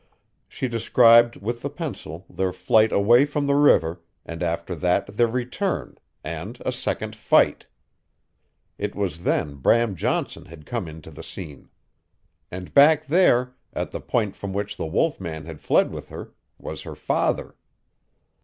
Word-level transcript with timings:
She 0.47 0.67
described 0.67 1.35
with 1.35 1.61
the 1.61 1.69
pencil 1.69 2.25
their 2.27 2.51
flight 2.51 2.91
away 2.91 3.23
from 3.23 3.45
the 3.45 3.53
river, 3.53 4.01
and 4.25 4.41
after 4.41 4.73
that 4.77 5.15
their 5.15 5.27
return 5.27 5.99
and 6.23 6.59
a 6.65 6.71
second 6.71 7.15
fight. 7.15 7.67
It 8.79 8.95
was 8.95 9.21
then 9.21 9.57
Bram 9.57 9.95
Johnson 9.95 10.45
had 10.45 10.65
come 10.65 10.87
into 10.87 11.11
the 11.11 11.21
scene. 11.21 11.69
And 12.49 12.73
back 12.73 13.05
there, 13.05 13.53
at 13.73 13.91
the 13.91 14.01
point 14.01 14.35
from 14.35 14.53
which 14.53 14.75
the 14.75 14.87
wolf 14.87 15.19
man 15.21 15.45
had 15.45 15.61
fled 15.61 15.91
with 15.91 16.09
her, 16.09 16.31
was 16.57 16.81
her 16.81 16.95
FATHER. 16.95 17.55